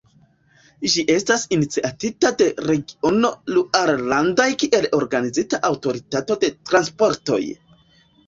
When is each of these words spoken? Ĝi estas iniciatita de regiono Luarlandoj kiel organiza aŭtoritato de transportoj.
Ĝi 0.93 1.03
estas 1.15 1.43
iniciatita 1.57 2.29
de 2.39 2.47
regiono 2.69 3.31
Luarlandoj 3.57 4.47
kiel 4.63 4.87
organiza 5.01 5.59
aŭtoritato 5.71 6.39
de 6.45 6.51
transportoj. 6.71 7.41